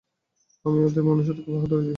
[0.65, 1.89] আমি ওদের মানুষ্যত্বকে বাহাদুরি দিই।